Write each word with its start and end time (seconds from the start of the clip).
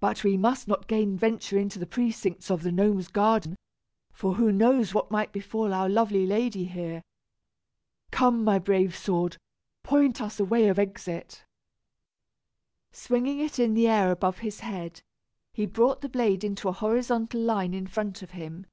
"But 0.00 0.24
we 0.24 0.38
must 0.38 0.68
not 0.68 0.84
again 0.84 1.18
venture 1.18 1.58
into 1.58 1.78
the 1.78 1.84
precincts 1.84 2.50
of 2.50 2.62
the 2.62 2.72
gnome's 2.72 3.08
garden, 3.08 3.58
for 4.10 4.36
who 4.36 4.50
knows 4.50 4.94
what 4.94 5.10
might 5.10 5.32
befall 5.34 5.74
our 5.74 5.86
lovely 5.86 6.24
lady 6.26 6.64
here? 6.64 7.02
Come, 8.10 8.42
my 8.42 8.58
brave 8.58 8.96
sword, 8.96 9.36
point 9.82 10.18
us 10.18 10.40
a 10.40 10.46
way 10.46 10.68
of 10.68 10.78
exit." 10.78 11.44
Swinging 12.90 13.38
it 13.38 13.58
in 13.58 13.74
the 13.74 13.86
air 13.86 14.10
above 14.10 14.38
his 14.38 14.60
head, 14.60 15.02
he 15.52 15.66
brought 15.66 16.00
the 16.00 16.08
blade 16.08 16.42
into 16.42 16.66
a 16.70 16.72
horizontal 16.72 17.42
line 17.42 17.74
in 17.74 17.86
front 17.86 18.22
of 18.22 18.30
him. 18.30 18.64